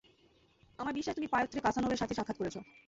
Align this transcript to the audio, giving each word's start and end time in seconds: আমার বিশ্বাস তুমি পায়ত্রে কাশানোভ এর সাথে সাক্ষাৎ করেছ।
আমার 0.79 0.93
বিশ্বাস 0.95 1.15
তুমি 1.17 1.31
পায়ত্রে 1.33 1.59
কাশানোভ 1.65 1.91
এর 1.91 2.01
সাথে 2.01 2.17
সাক্ষাৎ 2.17 2.37
করেছ। 2.39 2.55